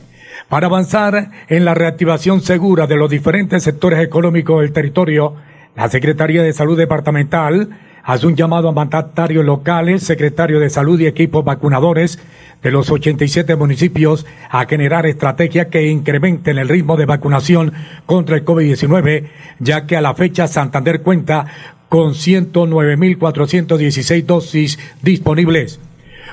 para 0.47 0.67
avanzar 0.67 1.31
en 1.47 1.65
la 1.65 1.73
reactivación 1.73 2.41
segura 2.41 2.87
de 2.87 2.95
los 2.95 3.09
diferentes 3.09 3.63
sectores 3.63 3.99
económicos 3.99 4.61
del 4.61 4.71
territorio, 4.71 5.35
la 5.75 5.89
Secretaría 5.89 6.41
de 6.41 6.53
Salud 6.53 6.77
Departamental 6.77 7.69
hace 8.03 8.25
un 8.25 8.35
llamado 8.35 8.69
a 8.69 8.71
mandatarios 8.71 9.45
locales, 9.45 10.03
secretarios 10.03 10.61
de 10.61 10.69
salud 10.69 10.99
y 10.99 11.05
equipos 11.05 11.45
vacunadores 11.45 12.19
de 12.63 12.71
los 12.71 12.89
87 12.89 13.55
municipios 13.55 14.25
a 14.49 14.65
generar 14.65 15.05
estrategias 15.05 15.67
que 15.67 15.87
incrementen 15.87 16.57
el 16.57 16.69
ritmo 16.69 16.97
de 16.97 17.05
vacunación 17.05 17.73
contra 18.05 18.35
el 18.35 18.45
COVID-19, 18.45 19.25
ya 19.59 19.85
que 19.85 19.95
a 19.95 20.01
la 20.01 20.15
fecha 20.15 20.47
Santander 20.47 21.01
cuenta 21.01 21.45
con 21.89 22.13
109.416 22.13 24.25
dosis 24.25 24.79
disponibles. 25.01 25.79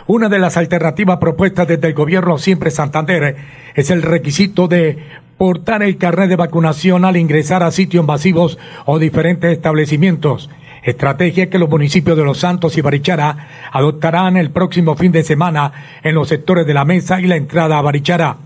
Una 0.06 0.28
de 0.28 0.38
las 0.38 0.56
alternativas 0.56 1.18
propuestas 1.18 1.66
desde 1.66 1.88
el 1.88 1.94
gobierno 1.94 2.38
Siempre 2.38 2.70
Santander 2.70 3.36
es 3.74 3.90
el 3.90 4.02
requisito 4.02 4.68
de 4.68 4.98
portar 5.36 5.82
el 5.82 5.96
carnet 5.96 6.28
de 6.28 6.36
vacunación 6.36 7.04
al 7.04 7.16
ingresar 7.16 7.62
a 7.62 7.70
sitios 7.70 8.06
masivos 8.06 8.58
o 8.84 8.98
diferentes 8.98 9.50
establecimientos. 9.50 10.48
Estrategia 10.84 11.50
que 11.50 11.58
los 11.58 11.68
municipios 11.68 12.16
de 12.16 12.22
Los 12.22 12.38
Santos 12.38 12.78
y 12.78 12.80
Barichara 12.80 13.48
adoptarán 13.72 14.36
el 14.36 14.50
próximo 14.50 14.94
fin 14.94 15.10
de 15.10 15.24
semana 15.24 15.72
en 16.04 16.14
los 16.14 16.28
sectores 16.28 16.64
de 16.64 16.74
la 16.74 16.84
mesa 16.84 17.20
y 17.20 17.26
la 17.26 17.34
entrada 17.34 17.78
a 17.78 17.82
Barichara. 17.82 18.36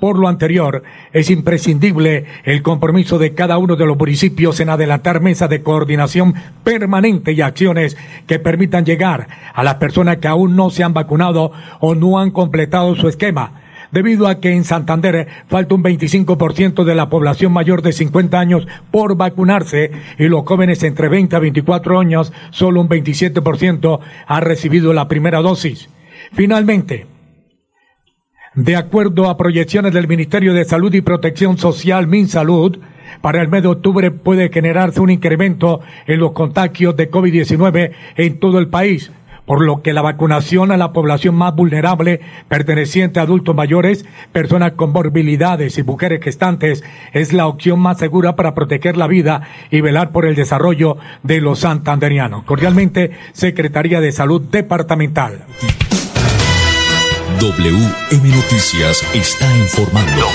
Por 0.00 0.18
lo 0.18 0.28
anterior, 0.28 0.82
es 1.12 1.28
imprescindible 1.28 2.24
el 2.44 2.62
compromiso 2.62 3.18
de 3.18 3.34
cada 3.34 3.58
uno 3.58 3.76
de 3.76 3.84
los 3.84 3.98
municipios 3.98 4.58
en 4.58 4.70
adelantar 4.70 5.20
mesas 5.20 5.50
de 5.50 5.62
coordinación 5.62 6.34
permanente 6.64 7.32
y 7.32 7.42
acciones 7.42 7.98
que 8.26 8.38
permitan 8.38 8.86
llegar 8.86 9.28
a 9.52 9.62
las 9.62 9.74
personas 9.74 10.16
que 10.16 10.28
aún 10.28 10.56
no 10.56 10.70
se 10.70 10.84
han 10.84 10.94
vacunado 10.94 11.52
o 11.80 11.94
no 11.94 12.18
han 12.18 12.30
completado 12.30 12.96
su 12.96 13.08
esquema, 13.08 13.60
debido 13.92 14.26
a 14.26 14.40
que 14.40 14.52
en 14.52 14.64
Santander 14.64 15.28
falta 15.48 15.74
un 15.74 15.82
25% 15.82 16.84
de 16.84 16.94
la 16.94 17.10
población 17.10 17.52
mayor 17.52 17.82
de 17.82 17.92
50 17.92 18.40
años 18.40 18.66
por 18.90 19.18
vacunarse 19.18 19.90
y 20.18 20.28
los 20.28 20.46
jóvenes 20.46 20.82
entre 20.82 21.10
20 21.10 21.36
a 21.36 21.40
24 21.40 22.00
años 22.00 22.32
solo 22.50 22.80
un 22.80 22.88
27% 22.88 24.00
ha 24.26 24.40
recibido 24.40 24.94
la 24.94 25.08
primera 25.08 25.42
dosis. 25.42 25.90
Finalmente, 26.32 27.06
de 28.54 28.74
acuerdo 28.74 29.28
a 29.28 29.36
proyecciones 29.36 29.92
del 29.92 30.08
Ministerio 30.08 30.52
de 30.52 30.64
Salud 30.64 30.92
y 30.92 31.02
Protección 31.02 31.56
Social, 31.56 32.08
MinSalud, 32.08 32.78
para 33.20 33.42
el 33.42 33.48
mes 33.48 33.62
de 33.62 33.68
octubre 33.68 34.10
puede 34.10 34.50
generarse 34.50 35.00
un 35.00 35.10
incremento 35.10 35.80
en 36.06 36.18
los 36.20 36.32
contagios 36.32 36.96
de 36.96 37.10
COVID-19 37.10 37.92
en 38.16 38.38
todo 38.40 38.58
el 38.58 38.68
país, 38.68 39.12
por 39.46 39.62
lo 39.62 39.82
que 39.82 39.92
la 39.92 40.02
vacunación 40.02 40.72
a 40.72 40.76
la 40.76 40.92
población 40.92 41.36
más 41.36 41.54
vulnerable, 41.54 42.20
perteneciente 42.48 43.20
a 43.20 43.24
adultos 43.24 43.54
mayores, 43.54 44.04
personas 44.32 44.72
con 44.72 44.92
morbilidades 44.92 45.78
y 45.78 45.84
mujeres 45.84 46.20
gestantes, 46.22 46.82
es 47.12 47.32
la 47.32 47.46
opción 47.46 47.78
más 47.78 47.98
segura 47.98 48.34
para 48.34 48.54
proteger 48.54 48.96
la 48.96 49.06
vida 49.06 49.42
y 49.70 49.80
velar 49.80 50.10
por 50.10 50.26
el 50.26 50.34
desarrollo 50.34 50.96
de 51.22 51.40
los 51.40 51.60
santanderianos. 51.60 52.44
Cordialmente, 52.44 53.12
Secretaría 53.32 54.00
de 54.00 54.10
Salud 54.10 54.42
Departamental. 54.42 55.44
WM 57.40 58.28
Noticias 58.36 59.02
está 59.14 59.56
informando. 59.56 60.26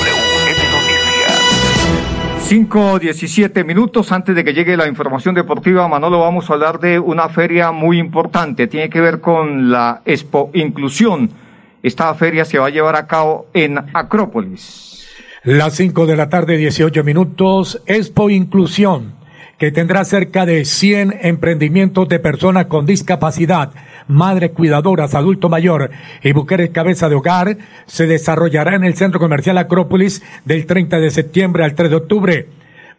Cinco 2.39 2.97
diecisiete 2.97 3.63
minutos 3.63 4.11
antes 4.11 4.35
de 4.35 4.43
que 4.43 4.55
llegue 4.55 4.75
la 4.75 4.87
información 4.87 5.35
deportiva, 5.35 5.87
Manolo, 5.87 6.21
vamos 6.21 6.49
a 6.49 6.53
hablar 6.53 6.79
de 6.79 6.97
una 6.97 7.29
feria 7.29 7.71
muy 7.71 7.99
importante. 7.99 8.65
Tiene 8.65 8.89
que 8.89 9.01
ver 9.01 9.21
con 9.21 9.69
la 9.69 10.01
Expo 10.03 10.49
Inclusión. 10.55 11.29
Esta 11.83 12.11
feria 12.15 12.43
se 12.43 12.57
va 12.57 12.67
a 12.67 12.71
llevar 12.71 12.95
a 12.95 13.05
cabo 13.05 13.49
en 13.53 13.77
Acrópolis. 13.93 15.05
Las 15.43 15.75
5 15.75 16.07
de 16.07 16.15
la 16.15 16.29
tarde, 16.29 16.57
18 16.57 17.03
minutos, 17.03 17.83
Expo 17.85 18.31
Inclusión, 18.31 19.13
que 19.59 19.71
tendrá 19.71 20.05
cerca 20.05 20.47
de 20.47 20.65
100 20.65 21.19
emprendimientos 21.21 22.09
de 22.09 22.17
personas 22.17 22.65
con 22.65 22.87
discapacidad 22.87 23.73
madres 24.07 24.51
cuidadoras, 24.51 25.15
adulto 25.15 25.49
mayor 25.49 25.91
y 26.23 26.33
mujeres 26.33 26.69
cabeza 26.71 27.09
de 27.09 27.15
hogar, 27.15 27.57
se 27.85 28.07
desarrollará 28.07 28.75
en 28.75 28.83
el 28.83 28.95
Centro 28.95 29.19
Comercial 29.19 29.57
Acrópolis 29.57 30.23
del 30.45 30.65
30 30.65 30.99
de 30.99 31.11
septiembre 31.11 31.63
al 31.63 31.75
3 31.75 31.89
de 31.89 31.95
octubre 31.95 32.47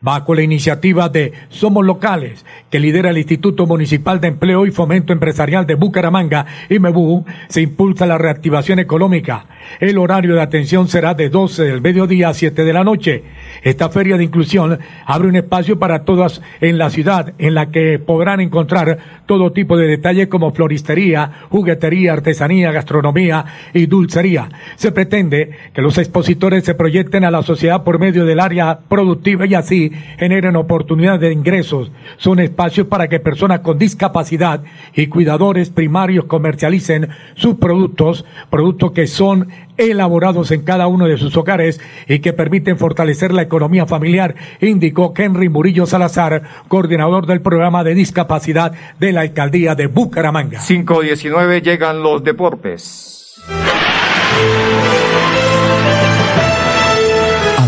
bajo 0.00 0.34
la 0.34 0.42
iniciativa 0.42 1.08
de 1.08 1.32
Somos 1.48 1.84
Locales, 1.84 2.44
que 2.70 2.80
lidera 2.80 3.10
el 3.10 3.18
Instituto 3.18 3.66
Municipal 3.66 4.20
de 4.20 4.28
Empleo 4.28 4.66
y 4.66 4.70
Fomento 4.70 5.12
Empresarial 5.12 5.66
de 5.66 5.74
Bucaramanga, 5.74 6.46
IMEBU, 6.68 7.24
se 7.48 7.62
impulsa 7.62 8.06
la 8.06 8.18
reactivación 8.18 8.78
económica. 8.78 9.46
El 9.80 9.98
horario 9.98 10.34
de 10.34 10.42
atención 10.42 10.88
será 10.88 11.14
de 11.14 11.28
12 11.28 11.64
del 11.64 11.80
mediodía 11.80 12.28
a 12.28 12.34
7 12.34 12.64
de 12.64 12.72
la 12.72 12.84
noche. 12.84 13.24
Esta 13.62 13.88
feria 13.88 14.16
de 14.16 14.24
inclusión 14.24 14.78
abre 15.04 15.28
un 15.28 15.36
espacio 15.36 15.78
para 15.78 16.04
todas 16.04 16.40
en 16.60 16.78
la 16.78 16.90
ciudad, 16.90 17.34
en 17.38 17.54
la 17.54 17.70
que 17.70 17.98
podrán 17.98 18.40
encontrar 18.40 18.98
todo 19.26 19.52
tipo 19.52 19.76
de 19.76 19.88
detalles 19.88 20.28
como 20.28 20.52
floristería, 20.52 21.32
juguetería, 21.50 22.12
artesanía, 22.12 22.70
gastronomía 22.70 23.44
y 23.74 23.86
dulcería. 23.86 24.48
Se 24.76 24.92
pretende 24.92 25.50
que 25.72 25.82
los 25.82 25.98
expositores 25.98 26.64
se 26.64 26.74
proyecten 26.74 27.24
a 27.24 27.30
la 27.30 27.42
sociedad 27.42 27.82
por 27.82 27.98
medio 27.98 28.24
del 28.24 28.40
área 28.40 28.78
productiva 28.88 29.46
y 29.46 29.54
así 29.54 29.85
generen 30.18 30.56
oportunidades 30.56 31.20
de 31.20 31.32
ingresos. 31.32 31.90
Son 32.16 32.40
espacios 32.40 32.86
para 32.86 33.08
que 33.08 33.20
personas 33.20 33.60
con 33.60 33.78
discapacidad 33.78 34.62
y 34.94 35.06
cuidadores 35.08 35.70
primarios 35.70 36.24
comercialicen 36.26 37.08
sus 37.34 37.56
productos, 37.56 38.24
productos 38.50 38.92
que 38.92 39.06
son 39.06 39.48
elaborados 39.76 40.50
en 40.50 40.62
cada 40.62 40.86
uno 40.86 41.06
de 41.06 41.18
sus 41.18 41.36
hogares 41.36 41.80
y 42.08 42.20
que 42.20 42.32
permiten 42.32 42.78
fortalecer 42.78 43.32
la 43.32 43.42
economía 43.42 43.86
familiar, 43.86 44.34
indicó 44.60 45.12
Henry 45.16 45.48
Murillo 45.48 45.86
Salazar, 45.86 46.42
coordinador 46.68 47.26
del 47.26 47.40
programa 47.40 47.84
de 47.84 47.94
discapacidad 47.94 48.72
de 48.98 49.12
la 49.12 49.22
alcaldía 49.22 49.74
de 49.74 49.86
Bucaramanga. 49.86 50.60
519 50.66 51.60
llegan 51.62 52.02
los 52.02 52.22
deportes. 52.24 53.34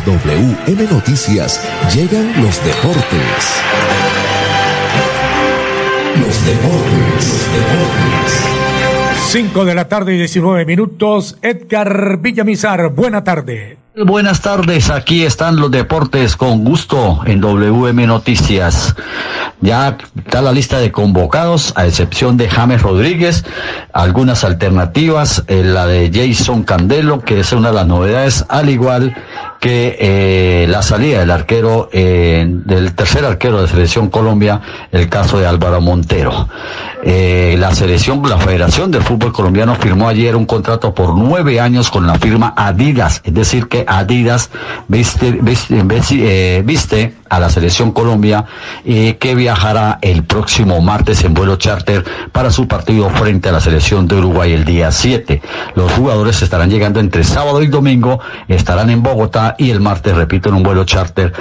WM 0.08 0.90
Noticias 0.90 1.60
llegan 1.94 2.32
los 2.42 2.64
deportes. 2.64 3.60
Los 6.18 6.46
deportes, 6.46 7.26
los 7.26 7.52
deportes. 7.52 8.48
5 9.28 9.64
de 9.66 9.74
la 9.74 9.86
tarde 9.86 10.14
y 10.14 10.16
19 10.16 10.64
minutos. 10.64 11.36
Edgar 11.42 12.16
Villamizar, 12.22 12.88
buena 12.88 13.22
tarde. 13.22 13.76
Buenas 14.06 14.40
tardes, 14.42 14.90
aquí 14.90 15.24
están 15.24 15.56
los 15.56 15.72
deportes 15.72 16.36
con 16.36 16.62
gusto 16.62 17.20
en 17.26 17.40
WM 17.40 18.06
Noticias. 18.06 18.94
Ya 19.60 19.98
está 20.16 20.40
la 20.40 20.52
lista 20.52 20.78
de 20.78 20.92
convocados, 20.92 21.72
a 21.74 21.84
excepción 21.84 22.36
de 22.36 22.48
James 22.48 22.80
Rodríguez, 22.80 23.44
algunas 23.92 24.44
alternativas, 24.44 25.42
eh, 25.48 25.64
la 25.64 25.88
de 25.88 26.12
Jason 26.14 26.62
Candelo, 26.62 27.22
que 27.22 27.40
es 27.40 27.52
una 27.52 27.70
de 27.70 27.74
las 27.74 27.88
novedades, 27.88 28.44
al 28.48 28.70
igual 28.70 29.16
que 29.60 29.96
eh, 29.98 30.66
la 30.68 30.82
salida 30.82 31.20
del 31.20 31.30
arquero, 31.30 31.88
eh, 31.92 32.46
del 32.48 32.94
tercer 32.94 33.24
arquero 33.24 33.60
de 33.60 33.68
Selección 33.68 34.08
Colombia, 34.08 34.60
el 34.92 35.08
caso 35.08 35.38
de 35.38 35.46
Álvaro 35.46 35.80
Montero. 35.80 36.48
Eh, 37.02 37.56
la 37.58 37.74
selección, 37.74 38.22
la 38.28 38.38
Federación 38.38 38.90
del 38.90 39.02
Fútbol 39.02 39.32
Colombiano 39.32 39.74
firmó 39.74 40.08
ayer 40.08 40.36
un 40.36 40.46
contrato 40.46 40.94
por 40.94 41.16
nueve 41.16 41.60
años 41.60 41.90
con 41.90 42.06
la 42.06 42.16
firma 42.16 42.54
Adidas, 42.56 43.20
es 43.24 43.34
decir 43.34 43.68
que 43.68 43.84
Adidas 43.86 44.50
viste, 44.88 45.32
viste, 45.32 45.82
viste, 45.82 46.62
viste 46.62 47.14
a 47.28 47.40
la 47.40 47.50
selección 47.50 47.92
Colombia 47.92 48.44
eh, 48.84 49.16
que 49.18 49.34
viajará 49.34 49.98
el 50.02 50.24
próximo 50.24 50.80
martes 50.80 51.24
en 51.24 51.34
vuelo 51.34 51.56
charter 51.56 52.04
para 52.32 52.50
su 52.50 52.66
partido 52.68 53.10
frente 53.10 53.48
a 53.48 53.52
la 53.52 53.60
selección 53.60 54.06
de 54.06 54.16
Uruguay 54.16 54.52
el 54.52 54.64
día 54.64 54.90
7. 54.90 55.40
Los 55.74 55.92
jugadores 55.92 56.42
estarán 56.42 56.70
llegando 56.70 57.00
entre 57.00 57.24
sábado 57.24 57.62
y 57.62 57.68
domingo, 57.68 58.20
estarán 58.48 58.90
en 58.90 59.02
Bogotá 59.02 59.54
y 59.58 59.70
el 59.70 59.80
martes, 59.80 60.16
repito, 60.16 60.48
en 60.48 60.56
un 60.56 60.62
vuelo 60.62 60.84
charter 60.84 61.32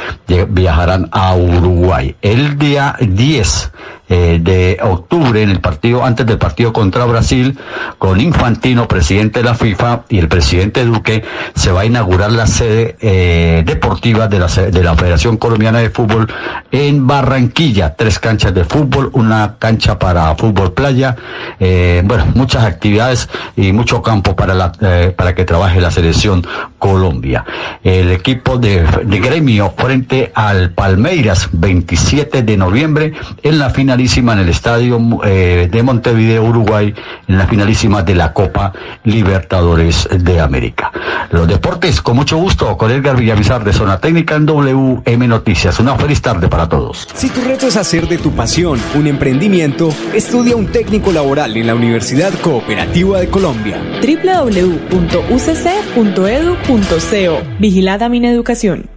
viajarán 0.49 1.09
a 1.11 1.35
Uruguay. 1.35 2.15
El 2.21 2.57
día 2.57 2.95
10 2.99 3.71
eh, 4.09 4.39
de 4.41 4.77
octubre 4.81 5.41
en 5.41 5.49
el 5.49 5.59
partido, 5.59 6.05
antes 6.05 6.25
del 6.25 6.37
partido 6.37 6.71
contra 6.71 7.03
Brasil, 7.03 7.57
con 7.97 8.21
Infantino, 8.21 8.87
presidente 8.87 9.39
de 9.39 9.45
la 9.45 9.53
FIFA, 9.53 10.03
y 10.07 10.19
el 10.19 10.29
presidente 10.29 10.85
Duque, 10.85 11.25
se 11.55 11.73
va 11.73 11.81
a 11.81 11.85
inaugurar 11.85 12.31
la 12.31 12.47
sede 12.47 12.95
eh, 13.01 13.63
deportiva 13.65 14.29
de 14.29 14.39
la, 14.39 14.47
de 14.47 14.81
la 14.81 14.95
Federación 14.95 15.35
Colombiana 15.35 15.79
de 15.79 15.89
Fútbol 15.89 16.31
en 16.71 17.05
Barranquilla. 17.05 17.95
Tres 17.95 18.17
canchas 18.19 18.53
de 18.53 18.63
fútbol, 18.63 19.09
una 19.11 19.57
cancha 19.59 19.99
para 19.99 20.33
fútbol 20.35 20.71
playa, 20.71 21.17
eh, 21.59 22.01
bueno, 22.05 22.27
muchas 22.33 22.63
actividades 22.63 23.27
y 23.57 23.73
mucho 23.73 24.01
campo 24.01 24.37
para, 24.37 24.53
la, 24.53 24.71
para 25.17 25.35
que 25.35 25.43
trabaje 25.43 25.81
la 25.81 25.91
selección 25.91 26.47
Colombia. 26.79 27.43
El 27.83 28.11
equipo 28.11 28.57
de, 28.57 28.85
de 29.03 29.19
gremio 29.19 29.73
frente 29.75 30.31
al 30.33 30.71
Palmeiras, 30.71 31.49
27 31.51 32.43
de 32.43 32.55
noviembre, 32.55 33.11
en 33.43 33.59
la 33.59 33.69
final 33.69 33.96
finalísima 33.97 34.33
en 34.33 34.39
el 34.39 34.49
estadio 34.49 34.99
eh, 35.25 35.67
de 35.71 35.81
Montevideo, 35.81 36.43
Uruguay, 36.43 36.93
en 37.27 37.37
la 37.37 37.47
finalísima 37.47 38.03
de 38.03 38.13
la 38.13 38.31
Copa 38.31 38.71
Libertadores 39.05 40.07
de 40.11 40.39
América. 40.39 40.91
Los 41.31 41.47
deportes, 41.47 41.99
con 41.99 42.15
mucho 42.15 42.37
gusto, 42.37 42.77
con 42.77 42.91
Edgar 42.91 43.17
Villamizar 43.17 43.63
de 43.63 43.73
Zona 43.73 43.97
Técnica 43.97 44.35
en 44.35 44.45
WM 44.45 45.27
Noticias. 45.27 45.79
Una 45.79 45.95
feliz 45.95 46.21
tarde 46.21 46.47
para 46.47 46.69
todos. 46.69 47.07
Si 47.15 47.29
tu 47.29 47.41
reto 47.41 47.65
es 47.65 47.75
hacer 47.75 48.07
de 48.07 48.19
tu 48.19 48.33
pasión 48.33 48.79
un 48.93 49.07
emprendimiento, 49.07 49.89
estudia 50.13 50.55
un 50.55 50.67
técnico 50.67 51.11
laboral 51.11 51.57
en 51.57 51.65
la 51.65 51.73
Universidad 51.73 52.31
Cooperativa 52.41 53.19
de 53.19 53.29
Colombia. 53.29 53.81
www.ucc.edu.co 53.99 54.97
Vigilada 57.57 58.09
Mineducación. 58.09 58.96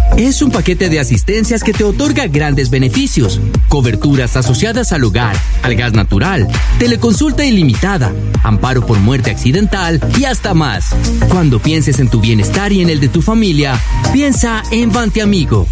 Es 0.17 0.41
un 0.41 0.51
paquete 0.51 0.89
de 0.89 0.99
asistencias 0.99 1.63
que 1.63 1.73
te 1.73 1.83
otorga 1.83 2.27
grandes 2.27 2.69
beneficios, 2.69 3.39
coberturas 3.69 4.35
asociadas 4.35 4.91
al 4.91 5.03
hogar, 5.03 5.35
al 5.63 5.75
gas 5.75 5.93
natural, 5.93 6.47
teleconsulta 6.79 7.45
ilimitada, 7.45 8.13
amparo 8.43 8.85
por 8.85 8.99
muerte 8.99 9.31
accidental 9.31 9.99
y 10.19 10.25
hasta 10.25 10.53
más. 10.53 10.95
Cuando 11.29 11.59
pienses 11.59 11.99
en 11.99 12.09
tu 12.09 12.19
bienestar 12.19 12.71
y 12.71 12.81
en 12.81 12.89
el 12.89 12.99
de 12.99 13.09
tu 13.09 13.21
familia, 13.21 13.79
piensa 14.13 14.63
en 14.71 14.91
Bante 14.91 15.21
Amigo. 15.21 15.67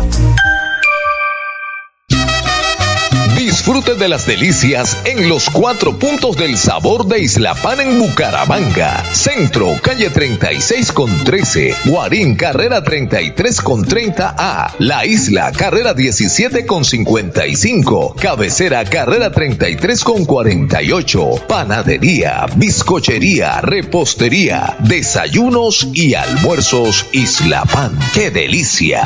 Disfrute 3.69 4.03
de 4.03 4.09
las 4.09 4.25
delicias 4.25 4.97
en 5.05 5.29
los 5.29 5.47
cuatro 5.47 5.95
puntos 5.99 6.35
del 6.35 6.57
sabor 6.57 7.05
de 7.05 7.21
Islapán 7.21 7.79
en 7.79 7.99
Bucaramanga. 7.99 9.03
Centro, 9.13 9.75
calle 9.83 10.09
36 10.09 10.91
con 10.91 11.23
13. 11.23 11.75
Guarín, 11.85 12.33
carrera 12.33 12.83
33 12.83 13.61
con 13.61 13.85
30A. 13.85 14.73
La 14.79 15.05
Isla, 15.05 15.51
carrera 15.51 15.93
17 15.93 16.65
con 16.65 16.83
55. 16.83 18.15
Cabecera, 18.19 18.83
carrera 18.85 19.31
33 19.31 20.03
con 20.03 20.25
48. 20.25 21.45
Panadería, 21.47 22.47
bizcochería, 22.55 23.61
repostería, 23.61 24.77
desayunos 24.79 25.89
y 25.93 26.15
almuerzos 26.15 27.05
Islapán. 27.11 27.99
¡Qué 28.15 28.31
delicia! 28.31 29.05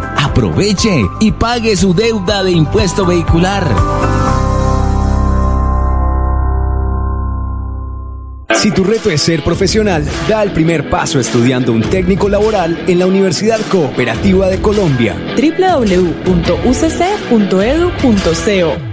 Aproveche 0.17 1.05
y 1.19 1.31
pague 1.31 1.75
su 1.75 1.93
deuda 1.93 2.43
de 2.43 2.51
impuesto 2.51 3.05
vehicular. 3.05 3.67
Si 8.61 8.69
tu 8.69 8.83
reto 8.83 9.09
es 9.09 9.23
ser 9.23 9.43
profesional, 9.43 10.07
da 10.29 10.43
el 10.43 10.51
primer 10.51 10.87
paso 10.87 11.19
estudiando 11.19 11.73
un 11.73 11.81
técnico 11.81 12.29
laboral 12.29 12.83
en 12.87 12.99
la 12.99 13.07
Universidad 13.07 13.59
Cooperativa 13.71 14.49
de 14.49 14.61
Colombia. 14.61 15.15
www.ucc.edu.co 15.35 16.13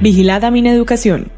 Vigilada 0.00 0.50
Mineducación. 0.50 1.37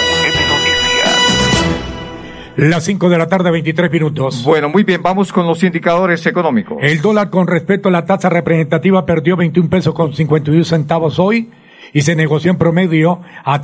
Las 2.61 2.83
5 2.83 3.09
de 3.09 3.17
la 3.17 3.27
tarde, 3.27 3.49
23 3.49 3.91
minutos. 3.91 4.43
Bueno, 4.43 4.69
muy 4.69 4.83
bien, 4.83 5.01
vamos 5.01 5.33
con 5.33 5.47
los 5.47 5.63
indicadores 5.63 6.23
económicos. 6.27 6.77
El 6.79 7.01
dólar 7.01 7.31
con 7.31 7.47
respecto 7.47 7.89
a 7.89 7.91
la 7.91 8.05
tasa 8.05 8.29
representativa 8.29 9.03
perdió 9.03 9.35
21 9.35 9.67
pesos 9.67 9.95
con 9.95 10.13
51 10.13 10.63
centavos 10.63 11.17
hoy 11.17 11.49
y 11.91 12.03
se 12.03 12.15
negoció 12.15 12.51
en 12.51 12.59
promedio 12.59 13.19
a 13.43 13.59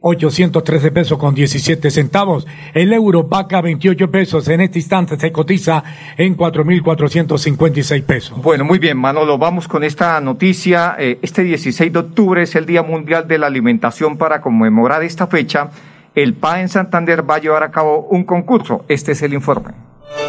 813 0.00 0.90
pesos 0.92 1.18
con 1.18 1.34
17 1.34 1.90
centavos. 1.90 2.46
El 2.72 2.94
euro 2.94 3.24
vaca 3.24 3.60
28 3.60 4.10
pesos. 4.10 4.48
En 4.48 4.62
este 4.62 4.78
instante 4.78 5.18
se 5.18 5.30
cotiza 5.30 5.84
en 6.16 6.38
4.456 6.38 8.02
pesos. 8.02 8.40
Bueno, 8.40 8.64
muy 8.64 8.78
bien, 8.78 8.96
Manolo, 8.96 9.36
vamos 9.36 9.68
con 9.68 9.84
esta 9.84 10.18
noticia. 10.22 10.96
Eh, 10.98 11.18
este 11.20 11.42
16 11.42 11.92
de 11.92 11.98
octubre 11.98 12.42
es 12.42 12.54
el 12.54 12.64
Día 12.64 12.82
Mundial 12.82 13.28
de 13.28 13.36
la 13.36 13.48
Alimentación. 13.48 14.16
Para 14.16 14.40
conmemorar 14.40 15.02
esta 15.02 15.26
fecha, 15.26 15.68
el 16.16 16.34
PA 16.34 16.62
en 16.62 16.70
Santander 16.70 17.28
va 17.28 17.34
a 17.34 17.38
llevar 17.38 17.62
a 17.62 17.70
cabo 17.70 18.08
un 18.10 18.24
concurso. 18.24 18.86
Este 18.88 19.12
es 19.12 19.22
el 19.22 19.34
informe. 19.34 19.74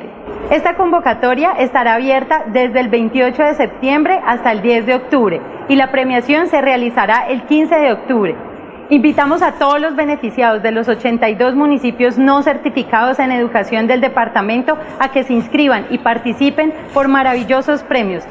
Esta 0.50 0.74
convocatoria 0.74 1.52
estará 1.52 1.94
abierta 1.94 2.42
desde 2.46 2.80
el 2.80 2.88
28 2.88 3.42
de 3.42 3.54
septiembre 3.54 4.20
hasta 4.26 4.52
el 4.52 4.60
10 4.62 4.86
de 4.86 4.94
octubre 4.94 5.40
y 5.68 5.76
la 5.76 5.90
premiación 5.90 6.46
se 6.48 6.60
realizará 6.60 7.28
el 7.28 7.44
15 7.44 7.74
de 7.76 7.92
octubre. 7.92 8.49
Invitamos 8.90 9.40
a 9.40 9.52
todos 9.52 9.80
los 9.80 9.94
beneficiados 9.94 10.64
de 10.64 10.72
los 10.72 10.88
82 10.88 11.54
municipios 11.54 12.18
no 12.18 12.42
certificados 12.42 13.20
en 13.20 13.30
educación 13.30 13.86
del 13.86 14.00
departamento 14.00 14.76
a 14.98 15.12
que 15.12 15.22
se 15.22 15.32
inscriban 15.32 15.86
y 15.90 15.98
participen 15.98 16.74
por 16.92 17.06
maravillosos 17.06 17.84
premios. 17.84 18.24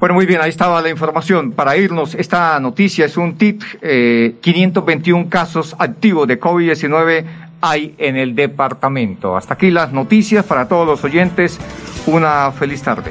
Bueno, 0.00 0.14
muy 0.14 0.24
bien, 0.24 0.40
ahí 0.40 0.48
estaba 0.48 0.80
la 0.80 0.88
información. 0.88 1.52
Para 1.52 1.76
irnos, 1.76 2.14
esta 2.14 2.58
noticia 2.58 3.04
es 3.04 3.18
un 3.18 3.36
TIT, 3.36 3.62
eh, 3.82 4.36
521 4.40 5.28
casos 5.28 5.76
activos 5.78 6.26
de 6.26 6.40
COVID-19 6.40 7.24
hay 7.60 7.94
en 7.98 8.16
el 8.16 8.34
departamento. 8.34 9.36
Hasta 9.36 9.54
aquí 9.54 9.70
las 9.70 9.92
noticias 9.92 10.44
para 10.44 10.68
todos 10.68 10.86
los 10.86 11.04
oyentes. 11.04 11.58
Una 12.06 12.50
feliz 12.52 12.82
tarde. 12.82 13.10